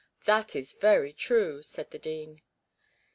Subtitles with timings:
[0.25, 2.41] 'That is very true,' said the dean.